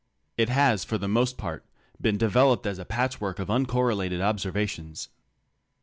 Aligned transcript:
It 0.35 0.49
has 0.49 0.83
for 0.83 0.97
the 0.97 1.07
most 1.07 1.37
part 1.37 1.63
been 2.01 2.17
developed 2.17 2.65
as 2.65 2.79
a 2.79 2.85
patchwork 2.85 3.37
of 3.37 3.49
uncor 3.49 3.85
related 3.85 4.19
observations. 4.19 5.09